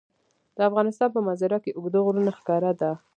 د 0.55 0.57
افغانستان 0.69 1.09
په 1.15 1.19
منظره 1.27 1.57
کې 1.63 1.71
اوږده 1.77 1.99
غرونه 2.05 2.31
ښکاره 2.39 2.71
ده. 2.81 2.91